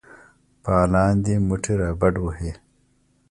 [0.63, 2.51] فعالان دي مټې رابډ وهي.